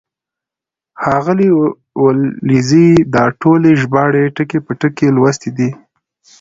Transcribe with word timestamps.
ښاغلي 1.01 1.49
ولیزي 2.03 2.87
دا 3.15 3.25
ټولې 3.41 3.71
ژباړې 3.81 4.23
ټکی 4.35 4.59
په 4.65 4.71
ټکی 4.81 5.07
لوستې 5.15 5.49
دي. 5.57 5.69